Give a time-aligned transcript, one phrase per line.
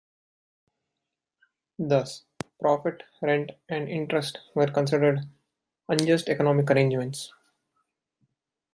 [1.77, 2.23] Thus,
[2.59, 5.29] profit, rent, and interest were considered
[5.89, 7.31] unjust economic arrangements.